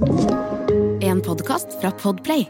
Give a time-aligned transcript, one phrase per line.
[0.00, 2.48] En podkast fra Podplay.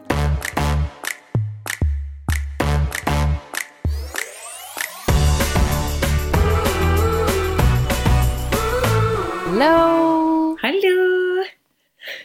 [9.46, 10.56] Hallo!
[10.62, 11.44] Hallo!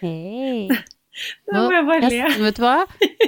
[0.01, 0.67] Hei.
[1.51, 2.17] Nå må jeg bare le.
[2.17, 2.75] Jeg- vet du hva?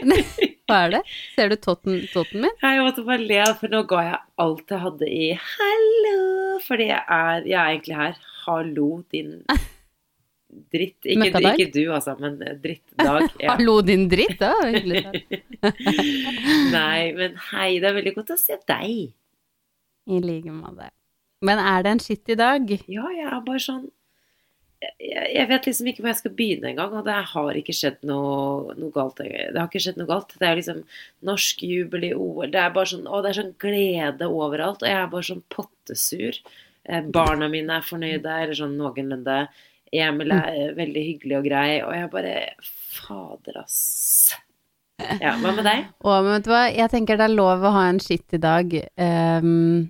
[0.64, 1.02] Hva er det?
[1.36, 2.54] Ser du totten, totten min?
[2.64, 6.62] Jeg måtte bare le, for nå ga jeg alt jeg hadde i 'hallo'.
[6.64, 8.16] Fordi jeg er, jeg er egentlig her.
[8.46, 9.34] Hallo, din
[10.74, 11.00] dritt.
[11.06, 13.30] Ikke, ikke du, altså, men drittdag.
[13.44, 13.56] Ja.
[13.56, 14.38] Hallo, din dritt.
[14.40, 15.82] Det var hyggelig sagt.
[16.78, 19.12] Nei, men hei, det er veldig godt å se deg.
[20.04, 20.92] I like måte.
[21.44, 22.72] Men er det en skitt i dag?
[22.92, 23.90] Ja, jeg er bare sånn
[25.00, 28.02] jeg, jeg vet liksom ikke hvor jeg skal begynne engang, og det har ikke skjedd
[28.08, 29.22] noe, noe galt.
[29.22, 30.36] Det har ikke skjedd noe galt.
[30.40, 30.82] Det er liksom
[31.30, 32.52] norsk jubel i OL.
[32.54, 35.44] Det er bare sånn, å, det er sånn glede overalt, og jeg er bare sånn
[35.54, 36.40] pottesur.
[36.84, 39.38] Eh, barna mine er fornøyde, eller sånn noenlunde.
[39.94, 40.78] Emil er mm.
[40.80, 42.36] veldig hyggelig og grei, og jeg bare
[42.94, 44.34] Fader, ass.
[45.20, 45.90] Ja, hva med deg?
[46.06, 48.74] Å, men vet du hva, jeg tenker det er lov å ha en skittig dag.
[48.98, 49.90] Um,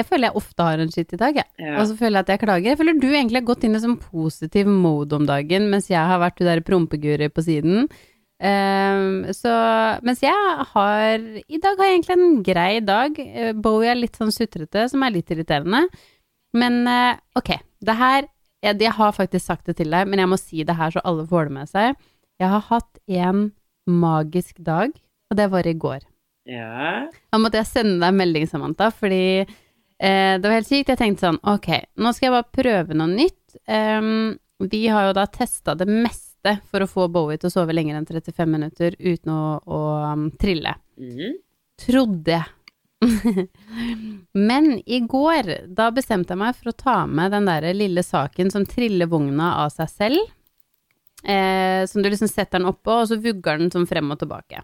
[0.00, 1.48] jeg føler jeg ofte har en skittig dag, jeg.
[1.60, 1.74] Ja.
[1.80, 2.70] Og så føler jeg at jeg klager.
[2.70, 6.00] Jeg føler du egentlig har gått inn i sånn positiv mode om dagen, mens jeg
[6.12, 7.90] har vært hun der prompeguri på siden.
[8.40, 9.52] Um, så
[10.00, 10.32] mens jeg
[10.70, 13.18] har I dag har jeg egentlig en grei dag.
[13.20, 15.84] Eh, Bowie er litt sånn sutrete, som er litt irriterende.
[16.56, 18.30] Men uh, ok, det her
[18.64, 21.02] jeg, jeg har faktisk sagt det til deg, men jeg må si det her så
[21.08, 21.98] alle får det med seg.
[22.40, 23.50] Jeg har hatt en
[23.90, 24.92] magisk dag,
[25.30, 26.04] og det var i går.
[26.48, 27.08] Ja.
[27.30, 30.92] Da måtte jeg sende deg en melding, Samantha, fordi eh, det var helt sykt.
[30.92, 33.58] Jeg tenkte sånn, ok, nå skal jeg bare prøve noe nytt.
[33.66, 34.38] Um,
[34.70, 37.98] vi har jo da testa det meste for å få Bowie til å sove lenger
[37.98, 39.80] enn 35 minutter uten å, å
[40.12, 40.76] um, trille.
[41.00, 41.38] Mhm.
[41.80, 42.48] Trodde jeg.
[44.48, 48.52] Men i går, da bestemte jeg meg for å ta med den der lille saken
[48.52, 50.34] som triller vogna av seg selv.
[51.24, 54.62] Eh, som du liksom setter den oppå, og så vugger den sånn frem og tilbake.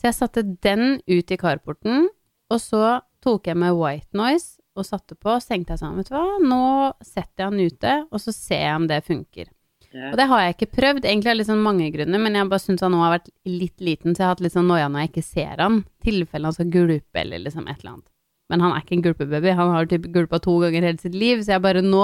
[0.00, 2.08] Så jeg satte den ut i carporten,
[2.52, 6.10] og så tok jeg med white noise og satte på, så tenkte jeg sånn, vet
[6.10, 6.64] du hva, nå
[7.04, 9.52] setter jeg den ute, og så ser jeg om det funker.
[9.94, 12.62] Og det har jeg ikke prøvd, egentlig av litt sånn mange grunner, men jeg bare
[12.62, 15.04] syns han nå har vært litt liten, så jeg har hatt litt sånn noia når
[15.04, 15.78] jeg ikke ser han.
[16.04, 18.08] Tilfelle han skal gulpe eller liksom et eller annet.
[18.52, 21.40] Men han er ikke en gulpebaby, han har typ gulpa to ganger hele sitt liv,
[21.44, 22.02] så jeg bare nå.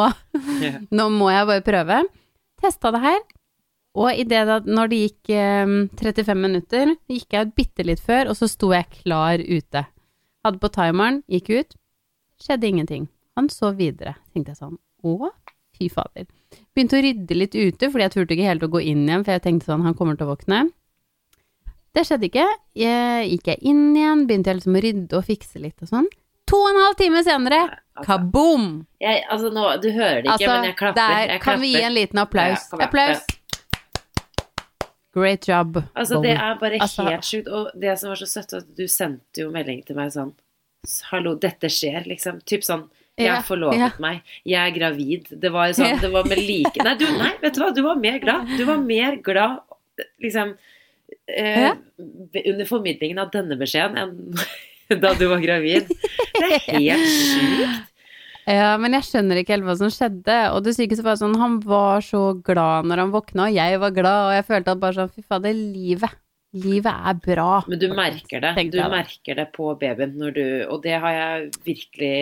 [0.97, 2.01] Nå må jeg bare prøve.
[2.63, 3.21] Testa det her,
[3.99, 8.03] og i det da, når det gikk eh, 35 minutter, gikk jeg ut bitte litt
[8.05, 9.85] før, og så sto jeg klar ute.
[10.47, 11.75] Hadde på timeren, gikk ut,
[12.41, 13.09] skjedde ingenting.
[13.37, 14.15] Han så videre.
[14.33, 15.33] Tenkte jeg sånn, å,
[15.81, 16.29] fy fader.
[16.77, 19.33] Begynte å rydde litt ute, fordi jeg turte ikke helt å gå inn igjen, for
[19.35, 20.61] jeg tenkte sånn, han kommer til å våkne.
[21.97, 22.45] Det skjedde ikke.
[22.79, 26.07] Jeg, gikk jeg inn igjen, begynte jeg liksom å rydde og fikse litt og sånn.
[26.51, 27.59] To og en halv time senere,
[28.01, 28.69] Altså, kaboom!
[29.03, 31.01] jeg, altså nå, du hører det ikke, Altså, men jeg klapper.
[31.01, 32.65] der jeg kan vi gi en liten applaus.
[32.73, 33.27] Ja, applaus!
[35.15, 35.81] Great job.
[35.99, 37.49] Altså, det er bare Altså- helt sjukt.
[37.49, 40.33] Og det som var så søtt, at du sendte jo melding til meg sånn
[41.11, 42.41] Hallo, dette skjer, liksom.
[42.47, 42.89] Typ sånn
[43.21, 43.91] Jeg har forlovet ja.
[44.03, 44.23] meg.
[44.49, 45.29] Jeg er gravid.
[45.43, 48.01] Det var sånn, det var med like Nei, du, nei, vet du hva, du var
[48.01, 48.51] mer glad.
[48.57, 49.61] Du var mer glad
[50.23, 50.55] liksom
[51.29, 51.71] eh,
[52.45, 55.91] under formidlingen av denne beskjeden enn da du var gravid.
[55.91, 57.87] Det er helt sjukt.
[58.51, 60.39] Ja, men jeg skjønner ikke helt hva som skjedde.
[60.57, 63.95] Og det sykeste var sånn, han var så glad når han våkna, og jeg var
[63.95, 66.17] glad, og jeg følte at bare sånn, fy fader, livet.
[66.51, 67.61] Livet er bra.
[67.71, 68.65] Men du merker det.
[68.75, 72.15] Du merker det på babyen når du Og det har jeg virkelig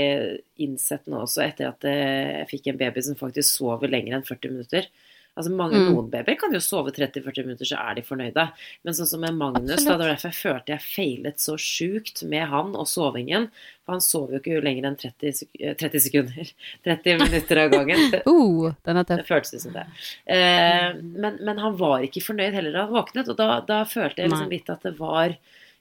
[0.60, 4.26] innsett nå også, etter at eh, jeg fikk en baby som faktisk sover lenger enn
[4.28, 4.90] 40 minutter.
[5.38, 5.93] Altså mange, Mm.
[5.94, 8.44] Noen babyer kan jo sove 30-40 minutter, så er de fornøyde.
[8.82, 12.25] Men sånn som med Magnus, da, det var derfor jeg følte jeg feilet så sjukt
[12.26, 13.47] med han og sovingen.
[13.87, 16.50] For han sover jo ikke lenger enn 30, sek eh, 30 sekunder.
[16.88, 18.03] 30 minutter av gangen.
[18.28, 19.22] Uh, den er tøff.
[19.22, 19.87] det føltes som det.
[20.26, 24.25] Eh, men, men han var ikke fornøyd heller da han våknet, og da, da følte
[24.25, 25.32] jeg liksom litt at det var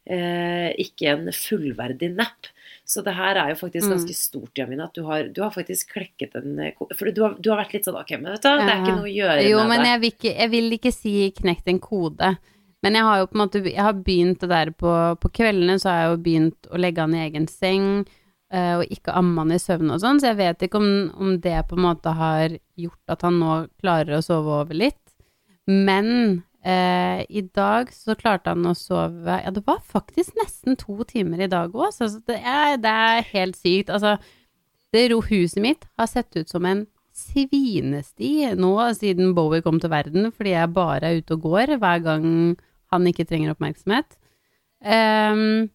[0.08, 2.52] eh, ikke en fullverdig napp.
[2.88, 3.94] Så det her er jo faktisk Mm.
[3.98, 7.34] ganske stort, Jamina, at du har, du har faktisk klekket en eh, For du har,
[7.36, 9.44] du har vært litt sånn Ok, men vet du, det er ikke noe å gjøre
[9.50, 9.90] Jo, med men det.
[9.90, 12.30] jeg vil, ikke, jeg vil ikke si knekt en kode.
[12.86, 15.76] Men jeg har jo på en måte Jeg har begynt det der på, på kveldene,
[15.84, 17.90] så har jeg jo begynt å legge han i egen seng,
[18.54, 20.90] eh, og ikke amme han i søvn og sånn, så jeg vet ikke om,
[21.20, 25.02] om det på en måte har gjort at han nå klarer å sove over litt.
[25.68, 31.00] Men eh, i dag så klarte han å sove Ja, det var faktisk nesten to
[31.08, 33.94] timer i dag òg, så det er, det er helt sykt.
[33.94, 34.18] Altså,
[34.96, 36.86] det huset mitt har sett ut som en
[37.18, 42.04] svinesti nå siden Bowie kom til verden, fordi jeg bare er ute og går hver
[42.06, 42.28] gang
[42.94, 44.18] han ikke trenger oppmerksomhet.
[44.80, 45.70] Um,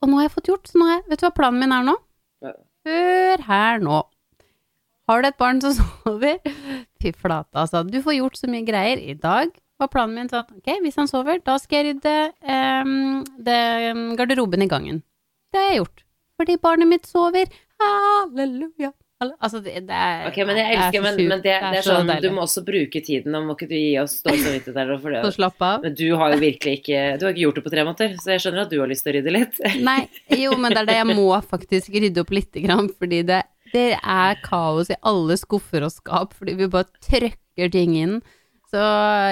[0.00, 1.74] og nå har jeg fått gjort, så nå har jeg, vet du hva planen min
[1.74, 1.96] er nå?
[2.88, 4.00] Hør her nå.
[5.08, 6.40] Har du et barn som sover?
[7.02, 7.84] Fy flate, altså.
[7.86, 8.98] Du får gjort så mye greier.
[8.98, 13.20] I dag var planen min sånn ok, hvis han sover, da skal jeg rydde um,
[13.46, 13.58] det,
[14.18, 15.02] garderoben i gangen.
[15.52, 16.06] Det har jeg gjort.
[16.38, 17.52] Fordi barnet mitt sover.
[17.78, 18.92] Halleluja.
[19.18, 22.28] Altså, det, det, er Ok, men jeg elsker, men, men det, det, er sånn, du
[22.30, 23.32] må også bruke tiden.
[23.34, 24.92] Nå må ikke du gi oss dårlig samvittighet der.
[25.02, 25.22] For det.
[25.26, 25.86] Så slapp av.
[25.86, 28.34] Men du har jo virkelig ikke Du har ikke gjort det på tre måneder, så
[28.36, 29.58] jeg skjønner at du har lyst til å rydde litt.
[29.88, 29.98] Nei,
[30.38, 33.40] jo, men det er det jeg må faktisk rydde opp lite grann, fordi det,
[33.72, 38.18] det er kaos i alle skuffer og skap, fordi vi bare trøkker ting inn.
[38.68, 38.82] Så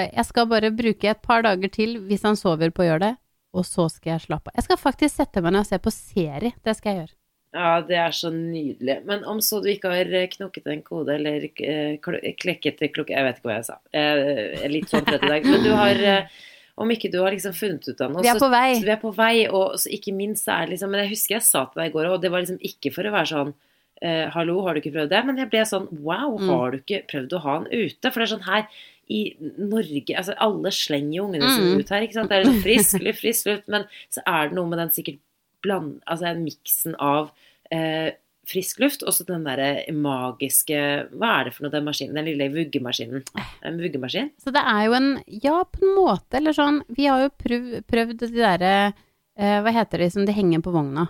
[0.07, 3.13] jeg skal bare bruke et par dager til hvis han sover på å gjøre det,
[3.57, 4.57] og så skal jeg slappe av.
[4.57, 6.55] Jeg skal faktisk sette meg ned og se på serie.
[6.65, 7.17] Det skal jeg gjøre.
[7.55, 8.97] Ja, det er så nydelig.
[9.07, 13.25] Men om så du ikke har eh, knokket en kode eller klekket klekket klokke Jeg
[13.25, 13.77] vet ikke hva jeg sa.
[13.95, 14.35] Jeg
[14.65, 15.47] er litt sånn trøtt i dag.
[15.47, 16.35] Men du har eh,
[16.77, 18.67] Om ikke du har liksom funnet ut av noe Vi er på vei.
[18.75, 21.63] Så, vi er på vei, og ikke minst er liksom Men jeg husker jeg sa
[21.71, 23.55] til deg i går, og det var liksom ikke for å være sånn
[24.01, 25.23] eh, Hallo, har du ikke prøvd det?
[25.27, 26.51] Men jeg ble sånn Wow, mm.
[26.51, 28.11] har du ikke prøvd å ha den ute?
[28.11, 28.67] For det er sånn her
[29.07, 31.81] i Norge altså Alle slenger jo ungene sine mm.
[31.81, 32.31] ut her, ikke sant.
[32.31, 33.67] Det er liksom frisk luft, frisk luft.
[33.71, 35.21] Men så er det noe med den sikkert
[35.65, 37.31] bland, altså miksen av
[37.73, 38.13] eh,
[38.47, 40.77] frisk luft, og så den derre magiske
[41.11, 42.15] Hva er det for noe, den maskinen?
[42.17, 43.25] Den lille vuggemaskinen.
[43.67, 44.31] En vuggemaskin?
[44.39, 47.77] Så det er jo en Ja, på en måte, eller sånn Vi har jo prøvd,
[47.89, 51.09] prøvd de derre eh, Hva heter de som de henger på vogna?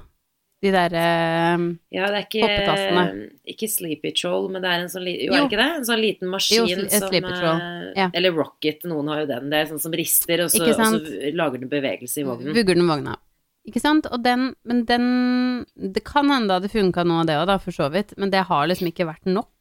[0.64, 3.02] De derre eh, Ja, det er ikke,
[3.54, 5.36] ikke Sleepy Troll, men det er en sånn Jo, jo.
[5.38, 5.70] er ikke det?
[5.82, 8.10] En sånn liten maskin jo, som eh, ja.
[8.10, 9.52] Eller Rocket, noen har jo den.
[9.54, 12.56] Det er sånn som rister, og så, og så lager den bevegelse i vognen.
[12.58, 13.18] Vugger den vogna.
[13.68, 14.08] Ikke sant?
[14.10, 15.08] Og den Men den
[15.76, 18.34] Det kan hende det hadde funka noe av det òg, da, for så vidt, men
[18.34, 19.52] det har liksom ikke vært nok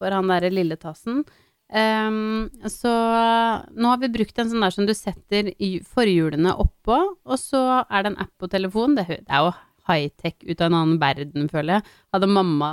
[0.00, 1.24] for han derre lille tassen.
[1.70, 5.52] Um, så nå har vi brukt en sånn der som du setter
[5.92, 8.96] forhjulene oppå, og så er det en app på telefonen.
[8.98, 9.52] Det, det er jo
[9.90, 11.96] high-tech ut av en annen verden, føler jeg.
[12.14, 12.70] Hadde mamma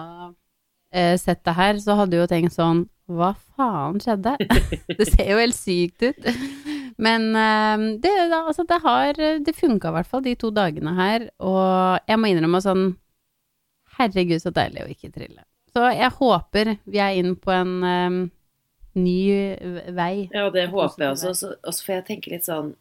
[0.93, 4.35] eh, sett det her, så hadde hun tenkt sånn Hva faen skjedde?
[4.99, 6.31] det ser jo helt sykt ut.
[7.01, 11.29] Men eh, det, altså, det har Det funka i hvert fall de to dagene her,
[11.41, 12.87] og jeg må innrømme sånn
[13.97, 15.41] Herregud, så deilig å ikke trille.
[15.73, 18.17] Så jeg håper vi er inn på en um,
[18.97, 19.21] ny
[19.93, 20.27] vei.
[20.33, 21.33] Ja, det håper jeg også.
[21.37, 22.75] Så, også får jeg tenker litt sånn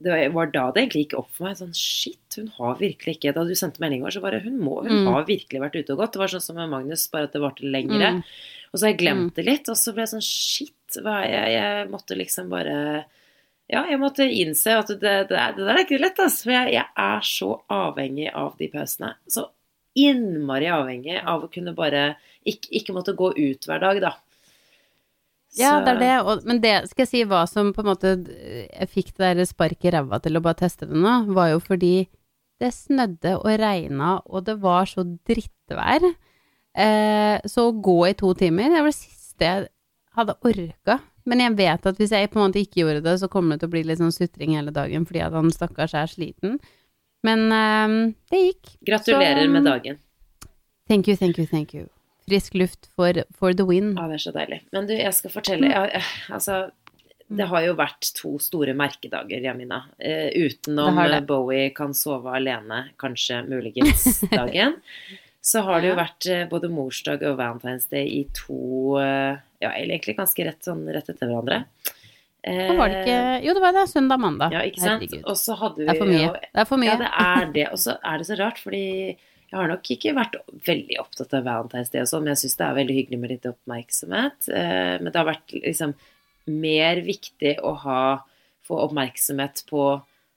[0.00, 1.58] det var da det egentlig gikk opp for meg.
[1.58, 4.80] Sånn shit, hun har virkelig ikke Da du sendte melding var, så bare Hun må,
[4.86, 5.12] hun mm.
[5.12, 6.14] har virkelig vært ute og gått.
[6.16, 8.16] Det var sånn som med Magnus, bare at det varte lengre.
[8.16, 8.24] Mm.
[8.70, 9.36] Og så har jeg glemt mm.
[9.36, 12.76] det litt, og så ble jeg sånn shit, hva jeg, jeg måtte liksom bare
[13.70, 16.48] ja, jeg måtte innse at det, det, det der er ikke lett, altså.
[16.48, 19.12] For jeg, jeg, er så avhengig av de pausene.
[19.30, 19.46] Så
[20.00, 22.14] innmari avhengig av å kunne bare
[22.46, 24.16] ikke, ikke måtte gå ut hver dag, da.
[25.58, 28.12] Ja, det er det, og, men det skal jeg si hva som på en måte
[28.22, 31.58] Jeg fikk det der sparket i ræva til å bare teste det nå, var jo
[31.64, 31.94] fordi
[32.60, 36.04] det snødde og regna, og det var så drittvær.
[36.76, 39.70] Eh, så å gå i to timer, det var det siste jeg
[40.18, 40.98] hadde orka.
[41.28, 43.64] Men jeg vet at hvis jeg på en måte ikke gjorde det, så kommer det
[43.64, 46.58] til å bli litt sånn sutring hele dagen fordi at han stakkars er sliten.
[47.26, 47.96] Men eh,
[48.32, 48.76] det gikk.
[48.92, 50.04] Gratulerer så, med dagen.
[50.90, 51.88] Thank you, thank you, thank you.
[52.30, 53.94] Frisk luft for, for the win.
[53.98, 54.60] Ja, det er så deilig.
[54.74, 56.60] Men du, jeg skal fortelle jeg, Altså,
[57.30, 59.84] det har jo vært to store merkedager, Jamina.
[59.98, 60.98] Uh, utenom
[61.28, 64.78] Bowie kan sove alene, kanskje muligens dagen.
[65.40, 69.72] så har det jo vært uh, både morsdag og Valentine's Day i to uh, ja,
[69.74, 71.64] egentlig ganske rett, sånn, rett etter hverandre.
[72.42, 73.86] Eh, var det ikke eh, Jo, det var det.
[73.90, 74.54] Søndag-mandag.
[74.54, 75.16] Ja, ikke sant.
[75.20, 76.30] Og så hadde vi Det er for mye.
[76.40, 76.92] Det er for mye.
[76.92, 77.66] Ja, det er det.
[77.74, 78.84] Og så er det så rart, fordi
[79.50, 82.58] jeg har nok ikke vært veldig opptatt av Valentine's Day og sånn, men jeg syns
[82.60, 84.46] det er veldig hyggelig med litt oppmerksomhet.
[84.54, 85.94] Eh, men det har vært liksom
[86.50, 88.02] mer viktig å ha
[88.66, 89.82] få oppmerksomhet på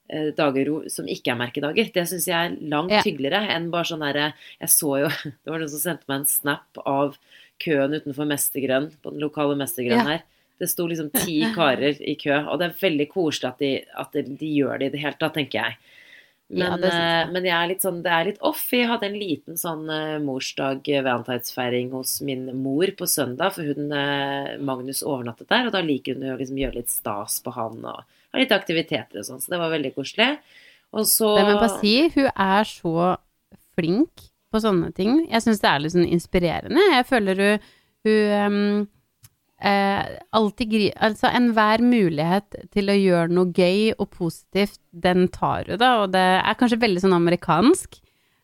[0.09, 1.93] eh, dager som ikke er merkedager.
[1.93, 5.61] Det syns jeg er langt hyggeligere enn bare sånn derre Jeg så jo Det var
[5.61, 7.17] noen som sendte meg en snap av
[7.63, 10.23] køen utenfor Mestergrønn, på den lokale Mestergrønn her.
[10.57, 14.17] Det sto liksom ti karer i kø, og det er veldig koselig at de, at
[14.41, 15.99] de gjør det i det hele tatt, tenker jeg.
[16.53, 17.29] Men, ja, jeg.
[17.33, 18.61] men jeg er litt sånn, det er litt off.
[18.73, 24.53] Jeg hadde en liten sånn uh, eh, hos min mor på søndag, for hun, uh,
[24.61, 28.03] Magnus overnattet der, og da liker hun å liksom gjøre litt stas på han og
[28.03, 30.29] ha litt aktiviteter og sånn, så det var veldig koselig.
[30.93, 32.95] Og så Nei, Men bare si, hun er så
[33.73, 35.23] flink på sånne ting.
[35.31, 36.89] Jeg syns det er litt sånn inspirerende.
[36.93, 37.71] Jeg føler hun,
[38.05, 38.83] hun um,
[39.65, 40.87] eh, alltid gri...
[40.95, 45.95] Altså enhver mulighet til å gjøre noe gøy og positivt, den tar du, da.
[46.03, 48.01] Og det er kanskje veldig sånn amerikansk.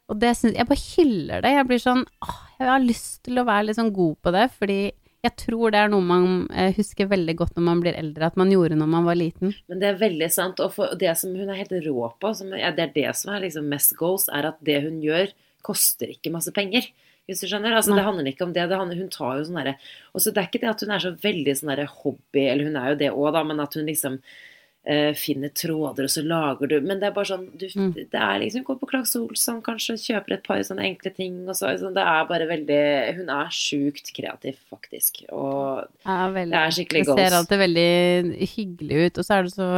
[0.10, 1.52] Og det syns Jeg bare hyller det.
[1.54, 4.48] Jeg blir sånn åh, jeg har lyst til å være litt sånn god på det,
[4.56, 4.80] fordi
[5.20, 8.38] jeg tror det er noe man eh, husker veldig godt når man blir eldre, at
[8.40, 9.52] man gjorde når man var liten.
[9.68, 10.62] Men det er veldig sant.
[10.64, 13.44] Og det som hun er helt rå på, som, ja, det er det som er
[13.44, 15.34] liksom mest goals, er at det hun gjør,
[15.66, 16.88] koster ikke masse penger.
[17.30, 17.78] Hvis du skjønner?
[17.78, 18.68] Altså, det handler ikke om det.
[18.72, 19.76] det handler, hun tar jo sånn derre
[20.14, 22.70] Og så det er ikke det at hun er så veldig sånn derre hobby, eller
[22.70, 26.24] hun er jo det òg, da, men at hun liksom uh, finner tråder, og så
[26.26, 27.94] lager du Men det er bare sånn du, Mm.
[27.96, 31.56] Det er liksom Gå på Klags Olsson, kanskje, kjøper et par sånne enkle ting, og
[31.56, 32.82] så sånn, Det er bare veldig
[33.22, 35.24] Hun er sjukt kreativ, faktisk.
[35.30, 36.52] Og Ja, veldig.
[36.52, 37.90] det er skikkelig Det ser alltid veldig
[38.58, 39.70] hyggelig ut, og så er det så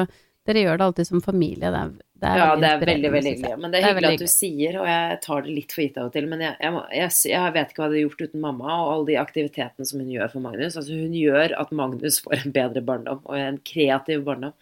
[0.49, 1.69] Dere gjør det alltid som familie.
[1.69, 1.89] Det er,
[2.21, 3.57] det er Ja, det er veldig, veldig hyggelig.
[3.61, 5.83] Men det er Det er hyggelig at du sier, og jeg tar det litt for
[5.83, 6.29] gitt av og til.
[6.31, 9.07] Men jeg, jeg, jeg, jeg vet ikke hva jeg hadde gjort uten mamma og alle
[9.11, 10.79] de aktivitetene som hun gjør for Magnus.
[10.81, 14.57] Altså Hun gjør at Magnus får en bedre barndom, og en kreativ barndom.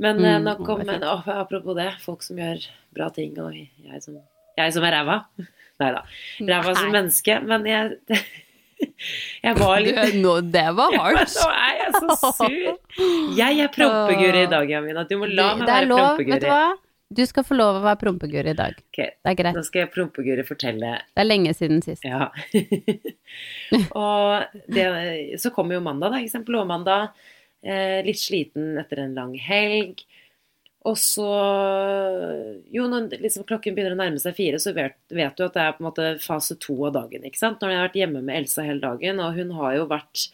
[0.00, 2.64] Men Mm, eh, nok om men, å, Apropos det, folk som gjør
[2.96, 4.16] bra ting, og jeg som,
[4.56, 5.20] som er ræva.
[5.82, 6.02] Nei da.
[6.40, 7.38] Ræva som menneske.
[7.44, 7.98] Men jeg
[9.44, 11.36] Jeg var Du, no, det var ja, hardt.
[11.36, 12.56] Nå er jeg så sur!
[13.38, 15.04] Jeg er prompeguri i dag, Jamina.
[15.08, 16.34] Du må la meg være lov, prompeguri.
[16.36, 16.64] vet du hva?
[17.14, 18.78] Du skal få lov å være prompeguri i dag.
[18.90, 19.12] Okay.
[19.22, 19.58] Det er greit.
[19.58, 22.06] Nå skal jeg prompeguri fortelle Det er lenge siden sist.
[22.08, 22.30] Ja.
[24.04, 24.86] og det,
[25.42, 26.22] så kommer jo mandag, da.
[26.24, 27.14] Eksempel blåmandag.
[27.64, 30.02] Eh, litt sliten etter en lang helg.
[30.84, 31.26] Og så
[32.74, 35.62] Jo, når liksom klokken begynner å nærme seg fire, så vet, vet du at det
[35.62, 37.24] er på en måte fase to av dagen.
[37.24, 37.62] ikke sant?
[37.62, 40.28] Når jeg har vært hjemme med Elsa hele dagen, og hun har jo vært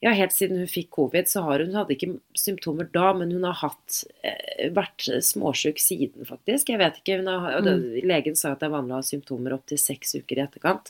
[0.00, 3.34] ja, Helt siden hun fikk covid, så har hun hun hadde ikke symptomer da, men
[3.36, 6.72] hun har hatt, eh, vært småsjuk siden, faktisk.
[6.72, 9.52] Jeg vet ikke, har, og det, Legen sa at det er vanlig å ha symptomer
[9.52, 10.88] opptil seks uker i etterkant.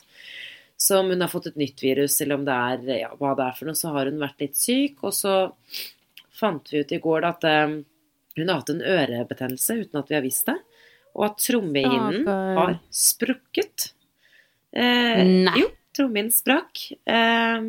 [0.79, 3.49] Så om hun har fått et nytt virus, eller om det er ja, hva det
[3.49, 5.03] er for noe, så har hun vært litt syk.
[5.03, 5.35] Og så
[6.31, 7.75] fant vi ut i går da, at eh,
[8.37, 10.57] hun har hatt en ørebetennelse uten at vi har visst det.
[11.17, 13.89] Og at trommehinnen har sprukket.
[14.71, 15.57] Eh, Nei.
[15.59, 16.85] Jo, trommehinnen sprakk.
[17.03, 17.59] Eh,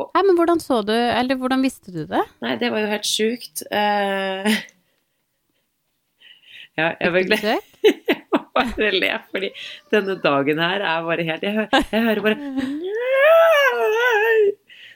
[0.00, 2.20] Nei, men hvordan så du Eller hvordan visste du det?
[2.40, 3.64] nei, det var jo helt sjukt.
[3.74, 4.46] Eh,
[6.78, 7.42] ja, jeg var glad.
[7.90, 9.48] Jeg må bare le, fordi
[9.90, 12.36] denne dagen her er bare helt Jeg, hø jeg hører bare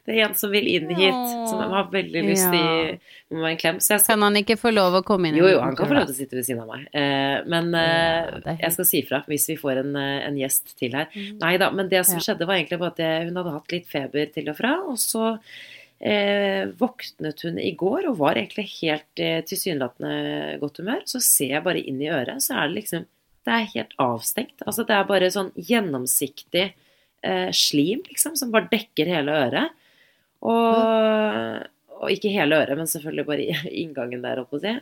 [0.04, 2.96] Det er en som vil inn hit, som har veldig lyst til Ja.
[3.32, 3.78] må en klem.
[3.80, 5.38] Så skal, Kan han ikke få lov å komme inn?
[5.40, 6.88] jo, jo, han kan få lov til å sitte ved siden av meg.
[6.92, 10.92] Eh, men eh, jeg skal si fra hvis vi får en, eh, en gjest til
[10.92, 11.08] her.
[11.14, 11.38] Mm.
[11.40, 14.28] Nei da, men det som skjedde var egentlig bare at hun hadde hatt litt feber
[14.34, 15.38] til og fra, og så
[16.04, 21.04] eh, våknet hun i går og var egentlig helt eh, tilsynelatende godt humør.
[21.08, 23.06] Så ser jeg bare inn i øret, så er det liksom
[23.44, 24.62] Det er helt avstengt.
[24.64, 26.62] Altså det er bare sånn gjennomsiktig
[27.22, 29.74] eh, slim, liksom, som bare dekker hele øret.
[30.44, 31.62] Og,
[32.04, 34.72] og ikke hele øret, men selvfølgelig bare inngangen der, holdt på å si.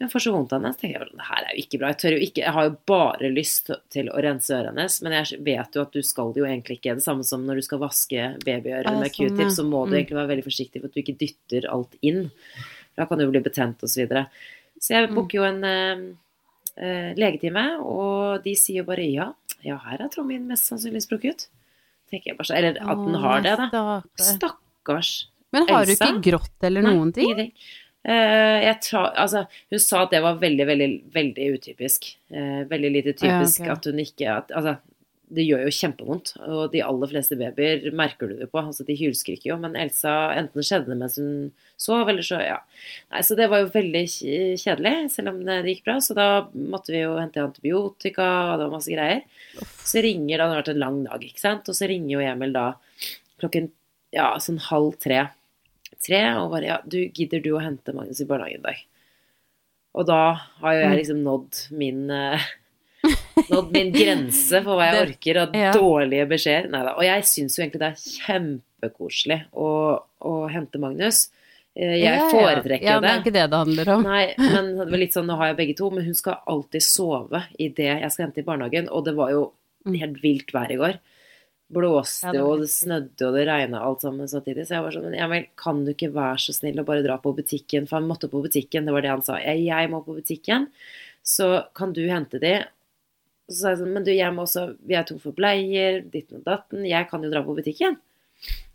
[0.00, 0.70] Jeg får så vondt av henne.
[0.72, 1.90] Så tenker jeg det her er jo ikke bra.
[1.92, 5.40] Jeg, jo ikke, jeg har jo bare lyst til å rense ørene hennes, men jeg
[5.44, 6.94] vet jo at du skal jo egentlig ikke.
[6.96, 9.92] Det samme som når du skal vaske babyører Ah, med sånn, q-tips, så må du
[9.92, 9.98] Mm.
[9.98, 12.30] egentlig være veldig forsiktig for at du ikke dytter alt inn.
[12.96, 13.92] Da kan du jo bli betent osv.
[13.92, 14.26] Så, videre.
[14.80, 15.14] så jeg Mm.
[15.14, 16.00] booker jo en eh,
[16.80, 19.32] eh, legetime, og de sier jo bare ja.
[19.62, 21.48] Ja, her er trommen mest sannsynlig sprukket.
[22.10, 24.00] Tenker jeg bare så, Eller at den har det, da.
[24.16, 24.56] stakkar.
[24.80, 25.28] Stakkars.
[25.52, 27.30] Men har du ikke grått eller Nei, noen ting?
[27.30, 27.52] ingenting.
[28.08, 32.14] uh, jeg tra, altså, hun sa at det var veldig, veldig, veldig utypisk.
[32.32, 33.74] Uh, veldig lite typisk Ja, okay.
[33.74, 34.76] at hun ikke at, Altså,
[35.30, 38.58] det gjør jo kjempevondt, og de aller fleste babyer merker du det på.
[38.58, 42.56] Altså, de hylskriker jo, men Elsa enten skjedde det mens hun sov, eller så Ja.
[43.12, 44.02] Nei, så det var jo veldig
[44.58, 46.00] kjedelig, selv om det gikk bra.
[46.02, 49.22] Så da måtte vi jo hente antibiotika, og det var masse greier.
[49.86, 51.68] Så ringer Det har vært en lang dag, ikke sant.
[51.70, 52.72] Og så ringer jo Emil da
[53.38, 53.70] klokken
[54.12, 55.28] ja, sånn halv tre.
[56.00, 58.78] Tre, og bare ja, du gidder du å hente Magnus i barnehagen i dag?
[59.98, 60.20] Og da
[60.62, 60.96] har jo jeg Mm.
[61.00, 62.40] liksom nådd min uh,
[63.50, 65.72] Nådd min grense for hva jeg orker av ja.
[65.74, 66.68] dårlige beskjeder.
[66.70, 66.92] Neida.
[66.96, 69.68] Og jeg syns jo egentlig det er kjempekoselig å,
[70.20, 71.24] å hente Magnus.
[71.74, 72.28] Eh, Jeg Ja, ja.
[72.32, 73.06] foretrekker ja, det.
[73.06, 74.02] Det er ikke det det handler om.
[74.06, 74.24] Nei,
[74.54, 77.42] men det var litt sånn, nå har jeg begge to, men hun skal alltid sove
[77.58, 79.48] i det jeg skal hente i barnehagen, og det var jo
[79.80, 79.94] Mm.
[79.96, 80.96] helt vilt vær i går.
[81.70, 84.66] Blåste, Ja, og det snødde, og det regna alt sammen samtidig.
[84.66, 87.20] Så jeg var sånn, men Emil, kan du ikke være så snill og bare dra
[87.22, 87.86] på butikken?
[87.86, 89.38] For han måtte på butikken, det var det han sa.
[89.38, 90.66] Jeg, jeg må på butikken,
[91.22, 92.56] så kan du hente de.
[93.50, 96.40] Så sa jeg sånn, men du, jeg må også, vi er tom for bleier, ditten
[96.40, 97.98] og datten, jeg kan jo dra på butikken.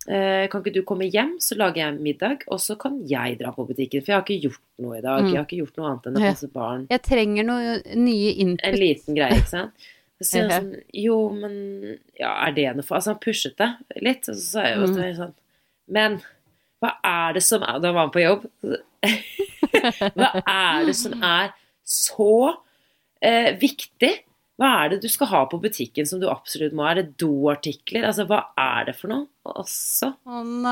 [0.06, 3.52] Eh, kan ikke du komme hjem, så lager jeg middag, og så kan jeg dra
[3.56, 4.04] på butikken.
[4.06, 5.24] For jeg har ikke gjort noe i dag.
[5.24, 5.30] Mm.
[5.32, 6.88] Jeg har ikke gjort noe annet enn å passe barn.
[6.94, 8.68] Jeg trenger noe nye input.
[8.70, 9.88] En liten greie, ikke sant.
[10.24, 11.56] Så han sånn Jo, men
[12.16, 13.72] ja, er det noe for Altså, han pushet det
[14.06, 15.18] litt, og så sa jeg, jo mm.
[15.18, 15.34] sånn
[15.92, 16.20] Men
[16.84, 18.46] hva er det som er Da var han på jobb.
[20.20, 21.52] hva er det som er
[21.86, 22.32] så
[23.22, 24.12] eh, viktig?
[24.60, 26.86] Hva er det du skal ha på butikken som du absolutt må?
[26.88, 28.08] Er det doartikler?
[28.08, 29.28] Altså, hva er det for noe?
[29.52, 30.70] Og så oh,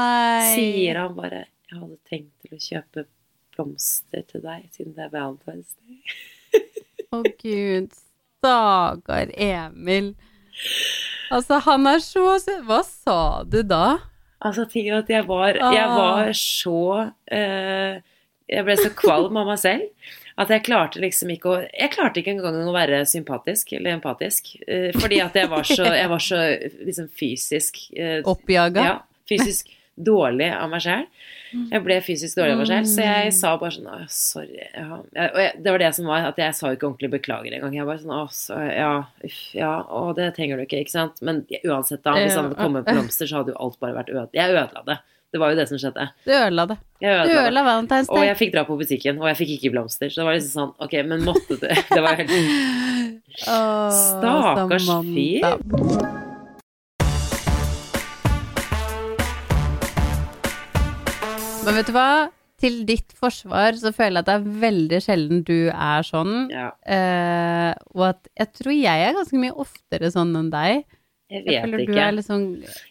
[0.54, 3.06] sier han bare Jeg hadde tenkt til å kjøpe
[3.54, 6.00] blomster til deg, siden det er Valentine's Day.
[7.14, 7.94] Å gud.
[8.44, 10.14] Stakkar Emil.
[11.34, 12.26] Altså, han er så.
[12.68, 13.98] Hva sa du da?
[14.44, 15.96] Altså, ting at jeg var, jeg Ah.
[15.96, 18.02] var så eh,
[18.52, 19.88] Jeg ble så kvalm av meg selv
[20.36, 24.50] at jeg klarte liksom ikke å Jeg klarte ikke engang å være sympatisk eller empatisk.
[24.68, 26.42] eh, fordi at jeg var så, jeg var så
[26.86, 28.84] liksom fysisk eh, Oppjaga?
[28.84, 28.98] Ja,
[29.30, 31.06] fysisk dårlig av meg sjøl.
[31.54, 34.64] Jeg ble fysisk dårlig av meg sjøl, så jeg sa bare sånn Å, sorry.
[34.74, 34.98] Ja.
[34.98, 37.76] Og jeg, det var det som var, at jeg sa ikke ordentlig beklager engang.
[37.78, 38.92] Jeg bare sånn Å, så, ja,
[39.26, 41.22] uff, ja, å, det trenger du ikke, ikke sant.
[41.22, 44.14] Men uansett, da, hvis han hadde kommet med blomster, så hadde jo alt bare vært
[44.14, 44.38] ødelagt.
[44.40, 45.00] Jeg ødela det.
[45.34, 46.04] Det var jo det som skjedde.
[46.26, 46.76] Du ødela det.
[47.02, 48.18] Du ødela Valentine's Day.
[48.18, 50.14] Og jeg fikk dra på butikken, og jeg fikk ikke blomster.
[50.14, 52.38] Så det var liksom sånn Ok, men måtte du Det var helt
[53.34, 56.32] Stakkars fyr.
[61.64, 62.08] Men vet du hva?
[62.64, 66.34] Til ditt forsvar så føler jeg at det er veldig sjelden du er sånn.
[66.54, 70.84] Ja, Eh, og at jeg tror jeg er ganske mye oftere sånn enn deg.
[71.32, 72.24] jeg vet jeg ikke.
[72.24, 72.46] sånn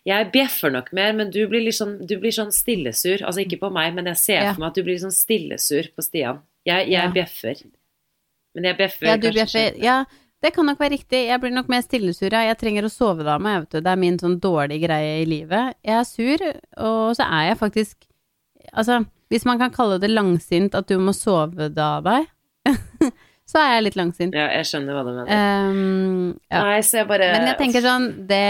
[0.05, 3.23] Jeg bjeffer nok mer, men du blir sånn, du blir sånn stillesur.
[3.23, 4.53] Altså ikke på meg, men jeg ser Ja.
[4.55, 6.41] for meg at du blir sånn stillesur på Stian.
[6.67, 7.11] Jeg, jeg Ja.
[7.11, 7.63] bjeffer.
[8.55, 9.79] Men jeg bjeffer Ja, du bjeffer.
[9.83, 10.05] Ja,
[10.43, 11.29] det kan nok være riktig.
[11.29, 12.31] Jeg blir nok mer stillesur.
[12.31, 13.81] Jeg trenger å sove da med, vet du.
[13.81, 15.75] Det er min sånn dårlige greie i livet.
[15.85, 16.39] Jeg er sur,
[16.79, 17.97] og så er jeg faktisk
[18.73, 19.03] Altså,
[19.33, 22.31] hvis man kan kalle det langsint at du må sove da av deg,
[23.51, 24.37] så er jeg litt langsint.
[24.39, 25.69] Ja, jeg skjønner hva du mener.
[25.69, 26.63] Um, ja.
[26.63, 28.45] Nei, så jeg bare Men jeg tenker sånn det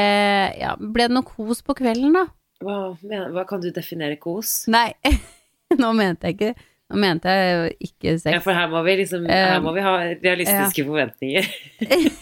[0.61, 2.27] Ja, ble det noe kos på kvelden, da?
[2.63, 2.95] hva,
[3.33, 4.63] hva kan du definere kos?
[4.71, 4.93] Nei,
[5.83, 6.53] nå mente jeg ikke
[6.93, 8.33] Nå mente jeg ikke sex.
[8.35, 11.49] Ja, for her må vi liksom Her må vi ha realistiske forventninger.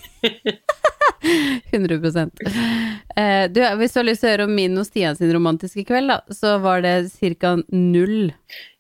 [1.71, 2.31] 100
[3.17, 5.85] eh, Du, hvis du har lyst til å høre om min og Stian sin romantiske
[5.89, 7.11] kveld, da, så var det
[7.41, 7.57] ca.
[7.69, 8.33] null.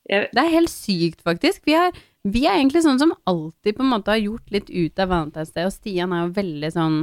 [0.06, 1.62] Det er helt sykt, faktisk.
[1.68, 1.94] Vi er,
[2.26, 5.52] vi er egentlig sånn som alltid på en måte har gjort litt ut av Valentine's
[5.54, 7.00] Day, og Stian er jo veldig sånn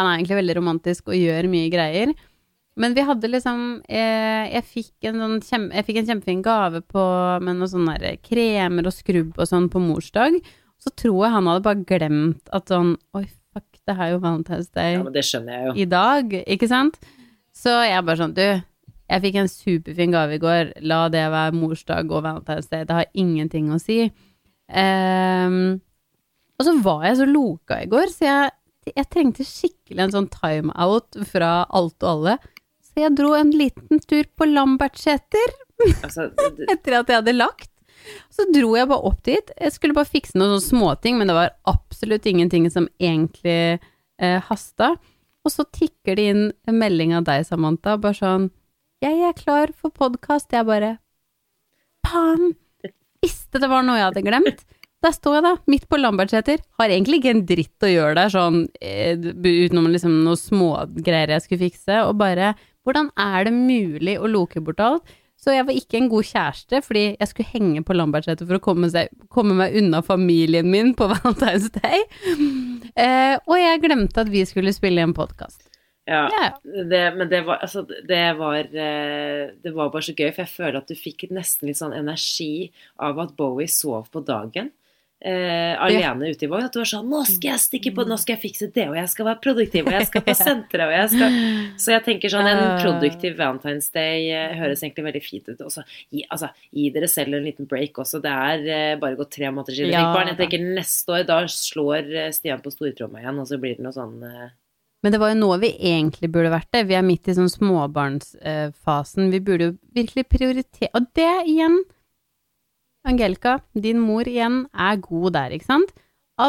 [0.00, 2.14] Han er egentlig veldig romantisk og gjør mye greier.
[2.80, 6.80] Men vi hadde liksom eh, jeg, fikk en sånn kjempe, jeg fikk en kjempefin gave
[6.88, 7.04] på
[7.44, 10.38] med noen sånne kremer og skrubb og sånn på morsdag.
[10.80, 14.70] Så tror jeg han hadde bare glemt at sånn Oi, fuck, det er jo Valentine's
[14.72, 15.74] Day ja, men det skjønner jeg jo.
[15.84, 16.98] i dag, ikke sant?
[17.52, 18.46] Så jeg bare sånn, du,
[19.12, 22.96] jeg fikk en superfin gave i går, la det være morsdag og Valentine's Day, det
[22.96, 24.06] har ingenting å si.
[24.72, 25.82] Um,
[26.56, 28.54] og så var jeg så loka i går, så jeg,
[28.94, 32.38] jeg trengte skikkelig en sånn time-out fra alt og alle.
[32.92, 35.54] Så jeg dro en liten tur på Lambertseter
[36.04, 36.28] Altså,
[36.58, 37.68] det- etter at jeg hadde lagt.
[38.30, 39.50] Så dro jeg bare opp dit.
[39.60, 43.78] Jeg skulle bare fikse noen sånne småting, men det var absolutt ingenting som egentlig
[44.18, 44.92] eh, hasta.
[45.46, 48.50] Og så tikker det inn en melding av deg, Samantha, bare sånn
[49.02, 50.52] 'Jeg er klar for podkast'.
[50.54, 50.98] Jeg bare
[52.06, 52.52] Faen!
[53.22, 54.62] Visste det var noe jeg hadde glemt.
[55.02, 56.60] Der står jeg da, midt på Lambertseter.
[56.78, 61.46] Har egentlig ikke en dritt å gjøre der, sånn eh, utenom liksom noen smågreier jeg
[61.46, 65.10] skulle fikse, og bare Hvordan er det mulig å loke bort alt?
[65.42, 68.62] Så jeg var ikke en god kjæreste, fordi jeg skulle henge på Lambertseter for å
[68.62, 72.04] komme, seg, komme meg unna familien min på Valentine's Day.
[72.94, 75.66] Eh, og jeg glemte at vi skulle spille en podkast.
[76.34, 76.46] ja.
[76.62, 80.54] Det, men det var, altså, det var eh, Det var bare så gøy, for jeg
[80.56, 84.70] føler at du fikk nesten litt sånn energi av at Bowie sov på dagen.
[85.22, 86.64] Eh, alene ute i vogn.
[86.66, 88.96] At du var sånn 'Nå skal jeg stikke på, nå skal jeg fikse det, og
[88.98, 91.36] jeg skal være produktiv, og jeg skal på senteret, og jeg skal
[91.78, 92.82] Så jeg tenker sånn En Eh.
[92.82, 95.60] produktiv Valentine's Day uh, høres egentlig veldig fint ut.
[95.62, 95.84] Også.
[96.10, 98.18] Gi, altså, gi dere selv en liten break også.
[98.20, 99.94] Det er uh, bare gått tre måneder siden.
[99.94, 100.32] Ja, fikk barn.
[100.32, 103.94] Jeg tenker neste år, da slår Stian på stortromma igjen, og så blir det noe
[103.94, 104.18] sånn
[105.02, 106.86] Men det var jo nå vi egentlig burde vært det.
[106.90, 109.30] Vi er midt i sånn småbarnsfasen.
[109.30, 111.84] Vi burde jo virkelig prioritere Og det igjen,
[113.04, 115.92] Angelica, din mor igjen, er god der, ikke sant?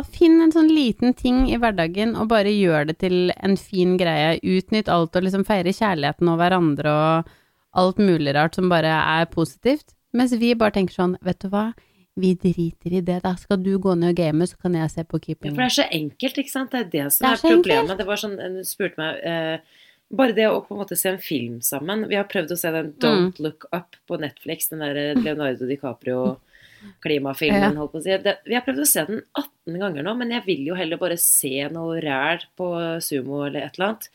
[0.09, 4.39] Finn en sånn liten ting i hverdagen og bare gjør det til en fin greie.
[4.41, 7.27] Utnytt alt og liksom feire kjærligheten og hverandre og
[7.77, 9.93] alt mulig rart som bare er positivt.
[10.13, 11.73] Mens vi bare tenker sånn, vet du hva,
[12.17, 15.03] vi driter i det, da skal du gå ned og game, så kan jeg se
[15.03, 15.53] på Ja, Keeping.
[15.55, 16.71] for det er så enkelt, ikke sant?
[16.71, 17.83] Det er det som Det er er, problemet.
[17.83, 17.97] enkelt.
[17.97, 19.57] Det var sånn, Du spurte meg eh,
[20.13, 22.05] Bare det å på en måte se en film sammen.
[22.07, 22.99] Vi har prøvd å se den Mm.
[23.01, 27.71] Don't Look Up på Netflix, den der Leonardo DiCaprio-klimafilmen, Ja.
[27.79, 28.17] holdt på å si.
[28.17, 30.97] Det, vi har prøvd å se den 18 ganger nå, men jeg vil jo heller
[30.97, 32.69] bare se noe ræl på
[33.01, 34.09] sumo eller et eller annet.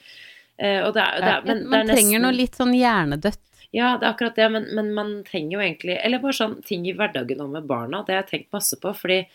[0.59, 3.39] Eh, det er, det er, men man det er trenger noe litt sånn hjernedødt.
[3.73, 6.87] ja, det er akkurat det, men, men man trenger jo egentlig Eller bare sånn ting
[6.89, 8.03] i hverdagen og med barna.
[8.07, 9.27] Det har jeg tenkt masse på, fordi eh,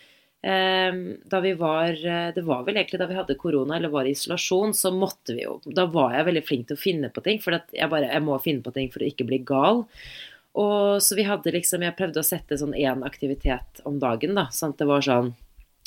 [0.44, 4.10] da vi var eh, Det var vel egentlig da vi hadde korona eller var i
[4.12, 7.38] isolasjon, så måtte vi jo Da var jeg veldig flink til å finne på ting,
[7.40, 9.84] for at jeg bare Jeg må finne på ting for å ikke bli gal.
[10.60, 14.46] Og så vi hadde liksom Jeg prøvde å sette sånn én aktivitet om dagen, da.
[14.52, 15.32] Sånn at det var sånn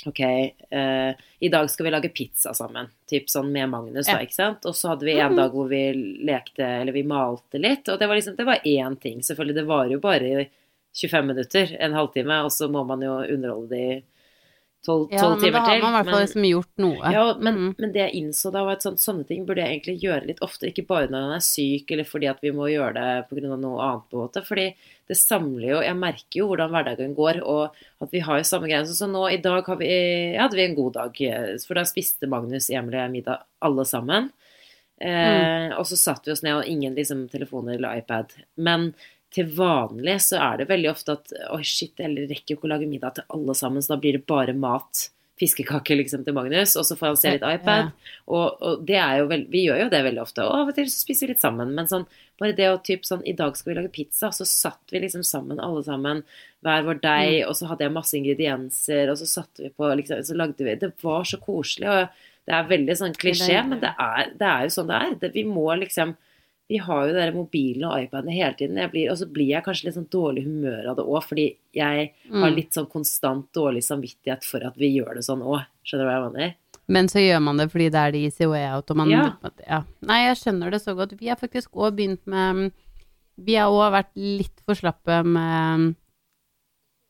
[0.08, 2.88] Ok, eh, i dag skal vi lage pizza sammen.
[3.10, 4.65] Typ sånn med Magnus, da, ikke sant.
[4.70, 5.36] Og så hadde vi en Mhm.
[5.36, 5.82] dag hvor vi
[6.24, 7.89] lekte, eller vi malte litt.
[7.89, 9.20] Og det var liksom, det var én ting.
[9.20, 10.48] Selvfølgelig, det varer jo bare
[10.93, 14.04] 25 minutter, en halvtime, og så må man jo underholde det i
[14.86, 17.12] tolv Ja, tolv men da har man i hvert fall liksom gjort noe.
[17.12, 17.76] ja, men, Mm.
[17.80, 20.40] men det jeg innså da, var at sånne, sånne ting burde jeg egentlig gjøre litt
[20.42, 20.70] oftere.
[20.72, 23.58] Ikke bare når man er syk, eller fordi at vi må gjøre det pga.
[23.58, 24.10] noe annet.
[24.10, 24.74] på en måte, Fordi
[25.08, 28.68] det samler jo Jeg merker jo hvordan hverdagen går, og at vi har jo samme
[28.68, 28.86] greier.
[28.86, 31.82] Så, så nå i dag har vi, hadde vi en god dag, eh, for da
[31.84, 34.32] spiste Magnus, Emil og jeg middag alle sammen.
[35.00, 38.32] Eh, Og så satt vi oss ned, og ingen liksom, telefoner eller iPad.
[38.58, 38.94] Men
[39.36, 42.74] til vanlig så er det veldig ofte at Oi, shit, jeg rekker jo ikke å
[42.74, 45.10] lage middag til alle sammen, så da blir det bare mat.
[45.38, 47.92] Fiskekake liksom til Magnus, og så får han se litt iPad.
[48.26, 50.46] Og, og det er jo vel, vi gjør jo det veldig ofte.
[50.48, 51.76] Og av og til så spiser vi litt sammen.
[51.78, 52.08] Men sånn,
[52.42, 54.32] bare det å typ sånn I dag skal vi lage pizza.
[54.34, 56.24] Så satt vi liksom sammen, alle sammen.
[56.66, 57.36] Hver vår deig.
[57.46, 59.13] Og så hadde jeg masse ingredienser.
[59.13, 61.92] Og så satte vi på liksom, Så lagde vi Det var så koselig.
[61.94, 65.16] Og det er veldig sånn klisjé, men det er, det er jo sånn det er.
[65.22, 66.16] Det, vi må liksom
[66.69, 68.80] vi har jo de der mobilene og iPaden hele tiden.
[68.91, 72.12] Blir, og så blir jeg kanskje litt sånn dårlig humør av det òg, fordi jeg
[72.32, 72.56] har Mm.
[72.56, 75.63] litt sånn konstant dårlig samvittighet for at vi gjør det sånn òg.
[75.86, 76.56] Skjønner du hva jeg mener?
[76.89, 79.36] Men så gjør man det fordi det er the easy way out, og man Ja.
[79.67, 79.84] ja.
[80.01, 81.17] Nei, jeg skjønner det så godt.
[81.19, 82.71] Vi har faktisk òg begynt med
[83.39, 85.95] Vi har òg vært litt for slappe med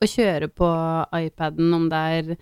[0.04, 0.68] å kjøre på
[1.14, 2.38] iPaden om det er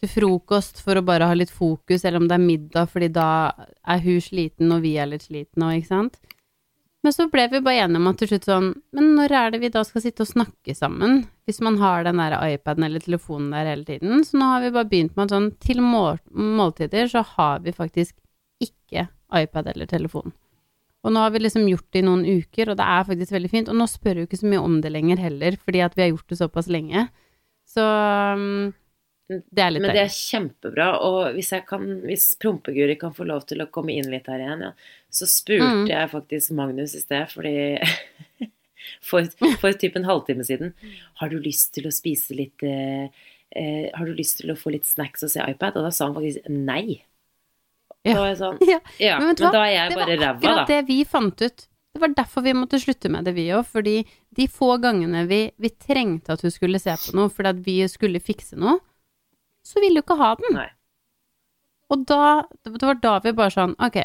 [0.00, 3.52] til frokost for å bare ha litt fokus, eller om det er middag fordi da
[3.86, 6.18] er hun sliten og vi er litt slitne òg, ikke sant.
[7.08, 9.58] Men så ble vi bare enige om at til slutt sånn Men når er det
[9.62, 11.22] vi da skal sitte og snakke sammen?
[11.48, 14.26] Hvis man har den der iPaden eller telefonen der hele tiden.
[14.28, 17.72] Så nå har vi bare begynt med at sånn til mål måltider så har vi
[17.72, 18.12] faktisk
[18.60, 19.06] ikke
[19.40, 20.36] iPad eller telefon.
[21.06, 23.52] Og nå har vi liksom gjort det i noen uker, og det er faktisk veldig
[23.54, 23.72] fint.
[23.72, 26.12] Og nå spør vi ikke så mye om det lenger heller, fordi at vi har
[26.12, 27.06] gjort det såpass lenge.
[27.72, 27.88] Så
[28.36, 28.74] um,
[29.28, 30.86] det er litt Men det er kjempebra.
[31.04, 34.62] Og hvis kan, hvis Prompeguri kan få lov til å komme inn litt her igjen,
[34.68, 34.72] ja,
[35.12, 35.86] så spurte Mm.
[35.90, 37.54] jeg faktisk Magnus i sted, fordi
[39.08, 39.26] for,
[39.60, 40.72] for typ en halvtime siden
[41.20, 43.08] Har du lyst til å spise litt eh,
[43.52, 45.76] eh, Har du lyst til å få litt snacks og se iPad?
[45.76, 47.02] Og da sa han faktisk nei.
[48.06, 48.14] Ja.
[48.14, 50.36] Da var jeg sånn Ja, Ja, men men, da er jeg Det bare var ræva,
[50.38, 50.66] akkurat da.
[50.72, 51.66] det vi fant ut.
[51.98, 53.64] Det var derfor vi måtte slutte med det, vi òg.
[53.66, 53.96] Fordi
[54.38, 57.76] de få gangene vi, vi trengte at hun skulle se på noe fordi at vi
[57.90, 58.76] skulle fikse noe,
[59.68, 60.56] så ville hun ikke ha den.
[60.56, 60.68] Nei.
[61.92, 62.22] Og da
[62.64, 63.96] Det var da vi bare sånn Ok,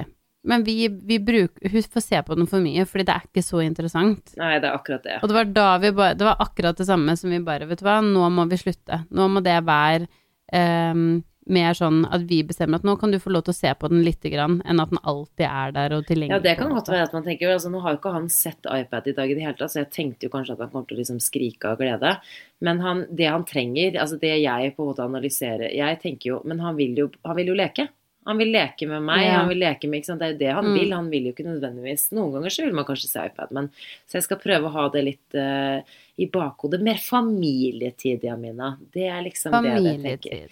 [0.47, 3.43] men vi, vi bruker Hun får se på den for mye, fordi det er ikke
[3.43, 4.34] så interessant.
[4.39, 5.17] Nei, det er akkurat det.
[5.21, 7.84] Og det var da vi bare Det var akkurat det samme som vi bare Vet
[7.84, 9.04] du hva, nå må vi slutte.
[9.12, 10.08] Nå må det være
[10.56, 13.72] ehm, mer sånn at vi bestemmer at nå kan du få lov til å se
[13.80, 16.38] på den lite grann, enn at den alltid er der og tilgjengelig.
[16.38, 18.70] Ja, det kan godt være at man tenker altså Nå har jo ikke han sett
[18.70, 20.88] iPad i dag i det hele tatt, så jeg tenkte jo kanskje at han kommer
[20.90, 22.16] til å liksom skrike av glede.
[22.64, 26.38] Men han, det han trenger, altså det jeg på en måte analyserer Jeg tenker jo
[26.48, 27.90] Men han vil jo, han vil jo leke.
[28.26, 29.40] Han vil leke med meg, Ja.
[29.42, 30.04] han vil leke med?
[30.06, 30.74] Det er jo det han Mm.
[30.80, 30.92] vil.
[30.94, 33.70] Han vil jo ikke nødvendigvis Noen ganger så vil man kanskje se iPad, men
[34.08, 35.82] Så jeg skal prøve å ha det litt uh,
[36.18, 36.82] i bakhodet.
[36.82, 38.78] Mer familietid, Jamina.
[38.94, 40.50] Det er liksom det jeg tenker.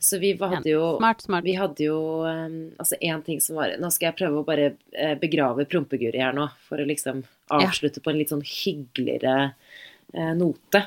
[0.00, 1.44] Så vi hadde jo Smart, smart.
[1.44, 4.72] vi hadde jo um, altså én ting som var Nå skal jeg prøve å bare
[4.98, 9.52] uh, begrave Prompeguri her nå, for å liksom avslutte på en litt sånn hyggeligere
[10.16, 10.86] uh, note.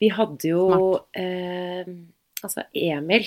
[0.00, 1.00] Vi hadde jo
[2.44, 3.24] Altså, Emil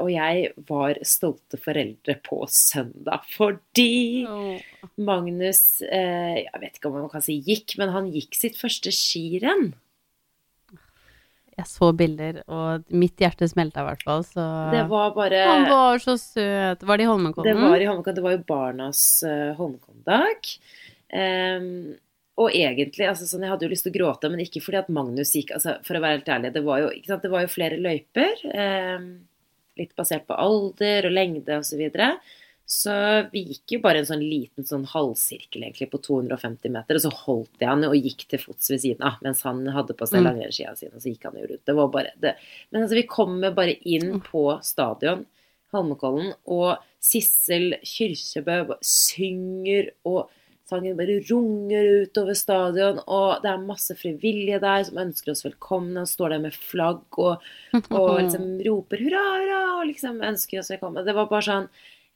[0.00, 4.26] og jeg var stolte foreldre på søndag fordi
[5.00, 8.92] Magnus eh, Jeg vet ikke om man kan si gikk, men han gikk sitt første
[8.92, 9.72] skirenn.
[11.52, 15.66] Jeg så bilder, og mitt hjerte smelta i hvert fall, så Det var bare Han
[15.68, 16.80] var så søt.
[16.82, 17.48] Var det i Holmenkollen?
[17.48, 18.16] Det var i Holmenkollen.
[18.16, 20.48] Det var jo barnas uh, Holmenkollen-dag.
[21.12, 21.68] Ehm,
[22.40, 24.88] og egentlig, altså sånn, jeg hadde jo lyst til å gråte, men ikke fordi at
[24.96, 27.80] Magnus gikk altså, For å være helt ærlig, det var jo, det var jo flere
[27.80, 28.46] løyper.
[28.56, 29.10] ehm,
[29.78, 31.72] litt basert på alder og lengde osv.
[31.72, 32.08] Så, videre.
[32.72, 32.94] så
[33.32, 37.12] vi gikk jo bare en sånn liten sånn halvsirkel egentlig på 250 meter, og så
[37.24, 40.20] holdt jeg han og gikk til fots ved siden av mens han hadde på seg
[40.22, 40.28] Mm.
[40.28, 41.64] langrennsskia sine, og så gikk han jo rundt.
[41.64, 42.34] Det var bare det.
[42.70, 45.26] Men altså, vi kommer bare inn på stadion,
[45.72, 50.28] Holmenkollen, og Sissel Kyrkjebø synger, og
[50.72, 56.02] sangen bare runger utover stadion, og det er masse frivillige der som ønsker oss velkomne,
[56.02, 57.44] og står der med flagg og,
[57.78, 61.04] og liksom roper hurra, hurra, og liksom ønsker oss velkommen.
[61.06, 61.68] Det var bare sånn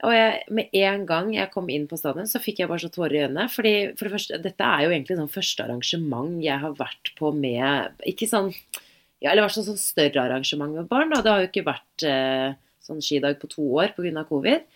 [0.05, 2.91] og jeg, med en gang jeg kom inn på stadion, så fikk jeg bare så
[2.93, 3.47] tårer i øynene.
[3.49, 7.33] fordi for det første, Dette er jo egentlig sånn første arrangement jeg har vært på
[7.33, 8.51] med Ikke sånn
[9.23, 11.15] ja, Eller vært fall sånn større arrangement med barn.
[11.15, 11.23] Da.
[11.25, 12.53] Det har jo ikke vært eh,
[12.85, 14.27] sånn skidag på to år pga.
[14.29, 14.67] covid.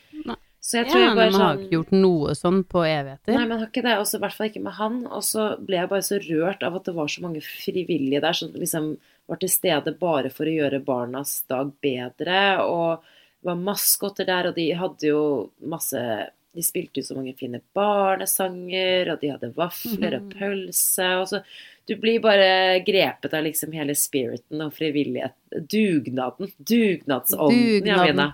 [0.60, 1.42] Så jeg tror ja, bare sånn...
[1.42, 3.32] har ikke gjort noe sånn på evigheter.
[3.32, 3.94] Nei, men har ikke det.
[4.02, 4.98] Også i hvert fall ikke med han.
[5.08, 8.36] Og så ble jeg bare så rørt av at det var så mange frivillige der
[8.36, 8.90] som liksom
[9.30, 12.42] var til stede bare for å gjøre barnas dag bedre.
[12.66, 13.00] Og
[13.40, 15.22] det var maskotter der, og de hadde jo
[15.64, 16.04] masse
[16.50, 21.08] De spilte jo så mange fine barnesanger, og de hadde vafler og pølse.
[21.22, 21.40] Og så
[21.88, 25.38] Du blir bare grepet av liksom hele spiriten og frivillighet.
[25.56, 26.52] Dugnaden.
[26.58, 28.20] Dugnadsånden, Dugnaden.
[28.20, 28.28] Mina.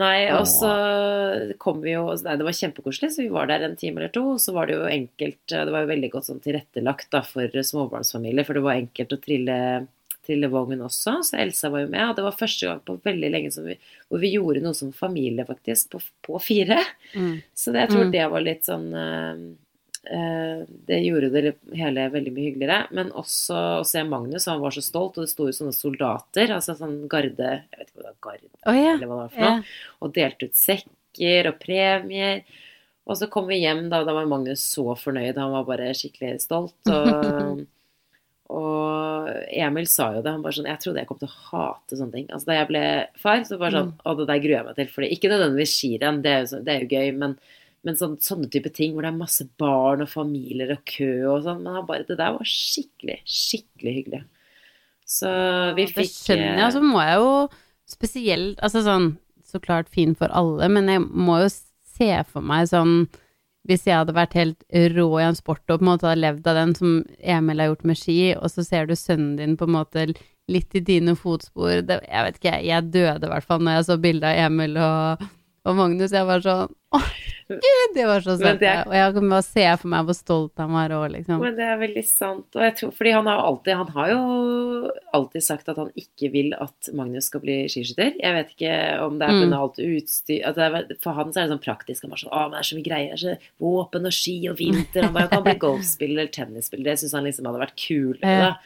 [0.00, 0.68] Nei, og så
[1.60, 4.22] kom vi jo Nei, det var kjempekoselig, så vi var der en time eller to.
[4.34, 7.58] Og så var det jo enkelt Det var jo veldig godt sånn tilrettelagt da for
[7.72, 9.58] småbarnsfamilier, for det var enkelt å trille,
[10.24, 11.18] trille vogn også.
[11.28, 13.76] Så Elsa var jo med, og det var første gang på veldig lenge som vi,
[14.08, 16.78] hvor vi gjorde noe som familie, faktisk, på, på fire.
[17.12, 17.42] Mm.
[17.52, 18.14] Så det, jeg tror Mm.
[18.16, 19.44] det var litt sånn eh, eh,
[20.02, 22.78] Det gjorde det hele veldig mye hyggeligere.
[22.96, 26.50] Men også å se Magnus, han var så stolt, og det sto jo sånne soldater,
[26.56, 28.96] altså sånn garde Jeg vet ikke hva det var, garde oh, yeah.
[28.96, 29.72] eller hva det var for noe Yeah.
[30.02, 32.42] og delte ut sekker og premier.
[33.08, 35.38] Og så kom vi hjem, da, da var Magnus så fornøyd.
[35.38, 36.76] Han var bare skikkelig stolt.
[36.86, 37.62] Og,
[38.62, 40.30] og Emil sa jo det.
[40.30, 42.28] Han bare sånn Jeg trodde jeg kom til å hate sånne ting.
[42.30, 42.84] Altså Da jeg ble
[43.22, 44.92] far, så bare sånn Å, det der gruer jeg meg til.
[44.94, 47.36] For ikke nødvendigvis skirenn, det, det er jo gøy, men,
[47.82, 51.46] men sånn, sånne type ting hvor det er masse barn og familier og kø og
[51.46, 51.64] sånn.
[51.64, 54.22] Men bare Det der var skikkelig, skikkelig hyggelig.
[55.12, 55.32] Så
[55.76, 57.32] vi Det fikk skjønner jeg, og så må jeg jo
[57.92, 59.08] spesielt Altså sånn,
[59.44, 63.02] så klart fin for alle, men jeg må jo se for meg sånn
[63.68, 66.48] hvis jeg hadde vært helt rå i en sport og på en måte hadde levd
[66.50, 69.68] av den som Emil har gjort med ski, og så ser du sønnen din på
[69.68, 70.06] en måte
[70.50, 73.76] litt i dine fotspor det, Jeg vet ikke, jeg, jeg døde i hvert fall når
[73.76, 75.22] jeg så bildet av Emil og,
[75.64, 76.10] og Magnus.
[76.14, 76.98] Jeg var sånn Å,
[77.48, 78.62] gud, det var så søtt.
[78.86, 81.38] Og jeg kan bare se for meg hvor stolt han var òg, liksom.
[81.40, 82.48] Men det er veldig sant.
[82.58, 84.20] Og jeg tror, fordi han har, alltid, han har jo
[85.16, 88.12] alltid sagt at han ikke vil at Magnus skal bli skiskytter.
[88.20, 88.74] Jeg vet ikke
[89.06, 89.42] om det er Mm.
[89.48, 89.60] pga.
[89.62, 92.02] alt utstyr er, For han så er det sånn praktisk.
[92.04, 93.16] Han bare sånn, å, men det er så mye greier.
[93.16, 95.02] Så våpen og ski og vinter.
[95.08, 96.84] Han bare kan bli golfspiller eller tennisspiller.
[96.92, 98.20] Det syns han liksom hadde vært kult.
[98.20, 98.56] Da.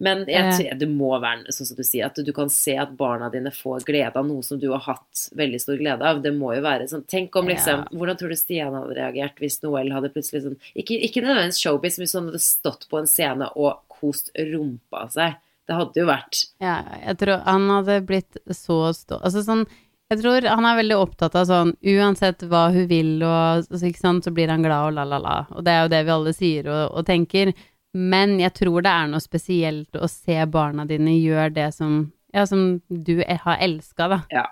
[0.00, 2.94] Men jeg, tror- det må være sånn som du sier, at du kan se at
[2.96, 6.22] barna dine får glede av noe som du har hatt veldig stor glede av.
[6.24, 9.60] Det må jo være sånn Tenk om liksom Hvordan tror du Stian hadde reagert hvis
[9.62, 13.10] Noel hadde plutselig sånn Ikke, ikke nødvendigvis showbiz, men hvis han hadde stått på en
[13.10, 15.36] scene og kost rumpa av seg.
[15.68, 19.20] Det hadde jo vært Ja, jeg tror han hadde blitt så stå...
[19.20, 19.66] Altså sånn
[20.10, 24.24] Jeg tror han er veldig opptatt av sånn Uansett hva hun vil, og så, sant,
[24.24, 25.36] så blir han glad og la-la-la.
[25.54, 27.52] Og det er jo det vi alle sier og, og tenker.
[27.96, 32.44] Men jeg tror det er noe spesielt å se barna dine gjøre det som Ja,
[32.46, 34.18] som du e- har elska, da.
[34.30, 34.44] Ja.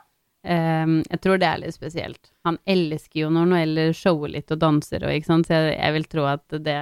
[0.43, 2.31] Um, jeg tror det er litt spesielt.
[2.47, 5.95] Han elsker jo når Noelle shower litt og danser og ikke sant, så jeg, jeg
[5.95, 6.79] vil tro at det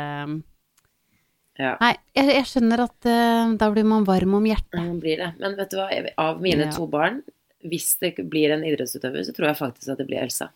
[1.60, 1.74] Ja.
[1.80, 4.76] Nei, jeg, jeg skjønner at uh, da blir man varm om hjertet.
[4.80, 5.30] Man blir det.
[5.40, 5.90] Men vet du hva,
[6.24, 7.20] av mine to barn,
[7.64, 10.48] hvis det blir en idrettsutøver, så tror jeg faktisk at det blir Elsa.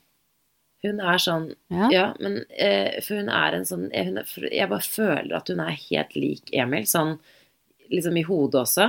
[0.85, 1.89] Hun er sånn Ja.
[1.93, 5.51] Ja, men eh, For hun er en sånn jeg, hun er, jeg bare føler at
[5.53, 7.19] hun er helt lik Emil, sånn
[7.91, 8.87] liksom i hodet også.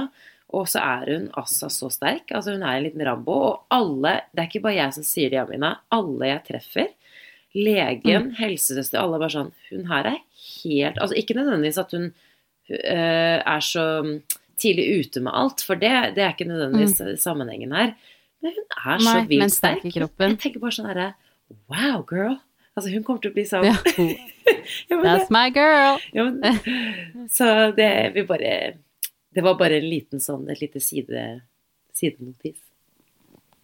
[0.55, 2.31] Og så er hun altså så sterk.
[2.35, 3.37] Altså Hun er en liten Rambo.
[3.47, 6.89] Og alle, det er ikke bare jeg som sier det, Jamina, alle jeg treffer,
[7.55, 10.19] legen, helsesøster, alle er bare sånn Hun her er
[10.63, 13.83] helt Altså ikke nødvendigvis at hun uh, er så
[14.61, 17.95] tidlig ute med alt, for det, det er ikke nødvendigvis sammenhengen her.
[18.45, 19.87] Men hun er så Nei, vilt sterk sterk.
[19.89, 20.35] i kroppen.
[20.35, 21.07] Jeg tenker bare sånn herre
[21.71, 22.39] Wow, girl.
[22.75, 23.75] Altså, hun kommer til å bli sånn Ja.
[25.03, 25.99] That's my girl!
[26.15, 26.59] ja, men,
[27.37, 27.45] Så
[27.77, 28.53] det vi bare
[29.35, 31.25] Det var bare en liten sånn et lite side,
[31.95, 32.59] sidenotis.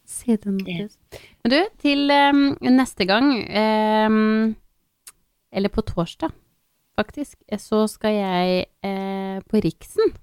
[0.07, 0.95] Sidenotis.
[1.43, 3.33] Men du, til um, neste gang,
[4.07, 4.53] um,
[5.51, 6.31] eller på torsdag
[6.97, 10.15] faktisk, så skal jeg uh, på Riksen.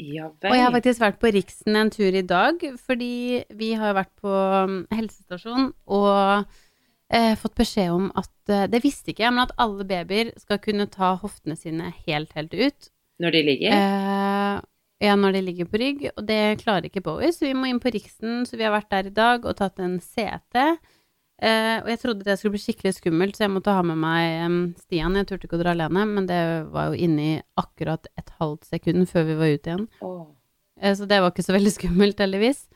[0.00, 3.96] Ja Og jeg har faktisk vært på Riksen en tur i dag, fordi vi har
[3.96, 6.44] vært på um, helsestasjon og
[7.12, 10.60] eh, fått beskjed om at eh, Det visste ikke jeg, men at alle babyer skal
[10.62, 12.90] kunne ta hoftene sine helt, helt ut.
[13.20, 13.74] Når de ligger?
[13.76, 14.60] Eh,
[15.00, 17.80] ja, når de ligger på rygg, og det klarer ikke Bowie, så vi må inn
[17.80, 20.64] på Riksen, så vi har vært der i dag og tatt en CT.
[21.40, 24.74] Eh, og jeg trodde det skulle bli skikkelig skummelt, så jeg måtte ha med meg
[24.82, 25.16] Stian.
[25.16, 26.40] Jeg turte ikke å dra alene, men det
[26.72, 29.86] var jo inni akkurat et halvt sekund før vi var ute igjen.
[30.04, 30.26] Oh.
[30.80, 32.66] Så det var ikke så veldig skummelt, heldigvis.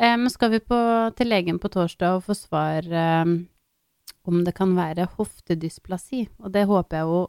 [0.00, 0.78] Eh, Men skal vi på,
[1.20, 2.88] til legen på torsdag og få svar
[4.30, 7.20] om det kan være hoftedysplasi, og det håper jeg jo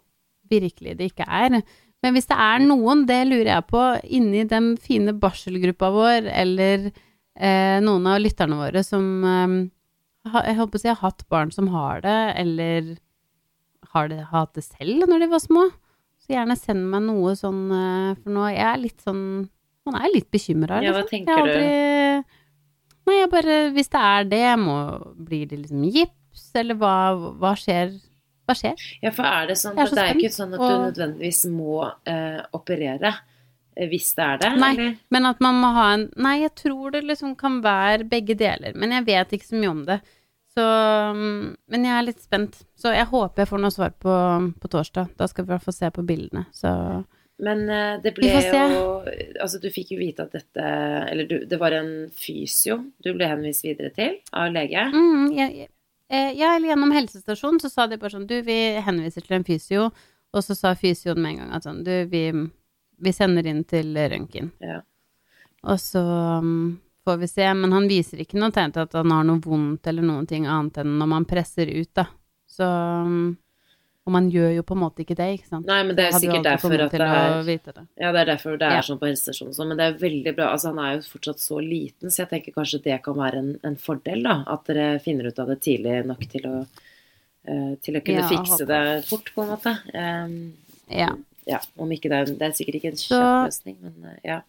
[0.52, 1.60] virkelig det ikke er.
[2.04, 3.84] Men hvis det er noen, det lurer jeg på,
[4.18, 9.56] inni den fine barselgruppa vår, eller eh, noen av lytterne våre som eh,
[10.26, 12.94] jeg håper å si har hatt barn som har det, eller
[13.96, 15.68] har det, hatt det selv når de var små,
[16.26, 19.26] så gjerne send meg noe sånn, eh, for nå jeg er litt sånn
[19.86, 20.82] man er litt bekymra.
[20.82, 21.12] Ja, hva liksom.
[21.12, 22.42] tenker aldri,
[23.06, 24.76] Nei, jeg bare Hvis det er det, må
[25.28, 26.16] Blir det liksom gips,
[26.60, 26.96] eller hva,
[27.42, 27.96] hva skjer?
[28.46, 28.82] Hva skjer?
[29.02, 32.42] Ja, for er det sånn at det er ikke sånn at du nødvendigvis må eh,
[32.54, 33.14] operere
[33.76, 34.52] eh, hvis det er det?
[34.62, 35.00] Nei, eller?
[35.16, 38.78] men at man må ha en Nei, jeg tror det liksom kan være begge deler,
[38.78, 40.00] men jeg vet ikke så mye om det.
[40.56, 40.64] Så
[41.16, 42.62] mm, Men jeg er litt spent.
[42.80, 44.16] Så jeg håper jeg får noe svar på,
[44.62, 45.12] på torsdag.
[45.20, 46.46] Da skal vi i hvert fall se på bildene.
[46.56, 46.72] Så
[47.44, 48.86] Men eh, det ble jo
[49.44, 50.68] Altså, du fikk jo vite at dette
[51.12, 54.86] Eller du, det var en fysio du ble henvist videre til av lege.
[54.94, 55.68] mm, jeg,
[56.08, 59.88] Ja, eller gjennom helsestasjonen så sa de bare sånn Du, vi henviser til en fysio.
[60.36, 62.28] Og så sa fysioen med en gang at sånn Du, vi,
[63.02, 64.52] vi sender inn til røntgen.
[64.62, 64.82] Ja.
[65.66, 66.04] Og så
[66.44, 67.48] um, får vi se.
[67.54, 70.46] Men han viser ikke noe tegn til at han har noe vondt eller noen ting
[70.46, 72.08] annet enn når man presser ut, da.
[72.46, 73.34] Så um,
[74.06, 75.66] Og man gjør jo på en måte ikke det, ikke sant.
[75.66, 77.86] Nei, men det er jo sikkert derfor at det er det.
[77.98, 78.82] Ja, det er derfor det er Ja.
[78.86, 79.56] sånn på helsestasjonen.
[79.58, 80.52] sånn, Men det er veldig bra.
[80.54, 83.60] Altså, han er jo fortsatt så liten, så jeg tenker kanskje det kan være en,
[83.64, 84.44] en fordel, da.
[84.46, 86.68] At dere finner ut av det tidlig nok til å,
[87.50, 89.74] uh, til å kunne Ja, fikse det fort, på en måte.
[89.96, 90.54] Um,
[90.88, 91.10] Ja.
[91.48, 94.42] ja, om ikke det er Det er sikkert ikke en kjapp løsning, men uh, ja.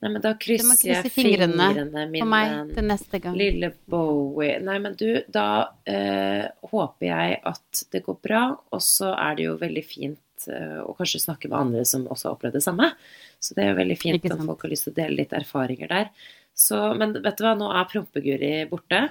[0.00, 2.22] Nei, men da krysser jeg fingrene fingrene, mine.
[2.22, 3.34] For meg til neste gang.
[3.36, 4.56] Lille Bowie.
[4.64, 5.46] Nei, men du, da
[5.84, 8.44] eh, håper jeg at det går bra.
[8.72, 12.30] Og så er det jo veldig fint eh, å kanskje snakke med andre som også
[12.30, 12.88] har opplevd det samme.
[13.40, 15.92] Så det er jo veldig fint om folk har lyst til å dele litt erfaringer
[15.92, 16.08] der.
[16.56, 19.04] Så, men vet du hva, nå er Prompeguri borte.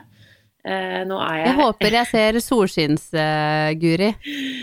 [0.59, 4.09] Eh, nå er jeg Jeg håper jeg ser solskinns-Guri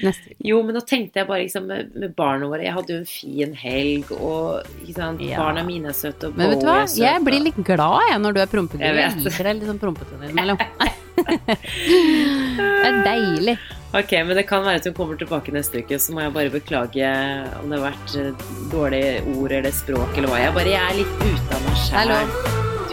[0.04, 0.36] neste uke.
[0.44, 3.08] Jo, men nå tenkte jeg bare liksom med, med barna våre Jeg hadde jo en
[3.08, 5.40] fin helg, og sant, Ja.
[5.40, 8.36] barna mine er søte, og Men vet du hva, jeg blir litt glad jeg når
[8.36, 8.84] du er prompeguri.
[8.84, 10.60] Jeg Jeg liker deg litt sånn prompete innimellom.
[11.16, 13.56] det er deilig.
[13.96, 16.52] Ok, men det kan være at hun kommer tilbake neste uke, så må jeg bare
[16.52, 17.08] beklage
[17.62, 20.44] om det har vært eh, dårlige ord eller språk eller hva.
[20.44, 22.74] Jeg bare jeg er litt ute av meg sjæl.